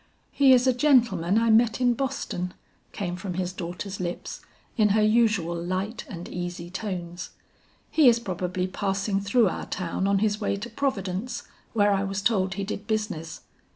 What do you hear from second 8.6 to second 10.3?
passing through our town on